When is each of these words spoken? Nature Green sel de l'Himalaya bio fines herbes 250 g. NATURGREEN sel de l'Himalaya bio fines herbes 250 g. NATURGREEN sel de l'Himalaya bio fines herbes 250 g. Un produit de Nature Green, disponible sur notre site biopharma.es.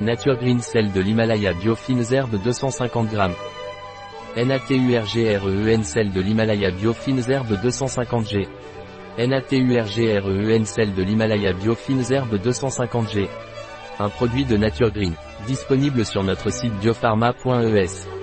Nature 0.00 0.36
Green 0.36 0.60
sel 0.60 0.92
de 0.92 1.00
l'Himalaya 1.00 1.54
bio 1.54 1.74
fines 1.74 2.12
herbes 2.12 2.38
250 2.42 3.08
g. 3.10 4.44
NATURGREEN 4.44 5.84
sel 5.84 6.12
de 6.12 6.20
l'Himalaya 6.20 6.70
bio 6.70 6.92
fines 6.92 7.30
herbes 7.30 7.56
250 7.62 8.28
g. 8.28 8.46
NATURGREEN 9.16 10.66
sel 10.66 10.94
de 10.94 11.02
l'Himalaya 11.02 11.54
bio 11.54 11.74
fines 11.74 12.10
herbes 12.10 12.38
250 12.42 13.10
g. 13.10 13.26
Un 13.98 14.10
produit 14.10 14.44
de 14.44 14.58
Nature 14.58 14.90
Green, 14.90 15.14
disponible 15.46 16.04
sur 16.04 16.22
notre 16.22 16.50
site 16.50 16.74
biopharma.es. 16.74 18.15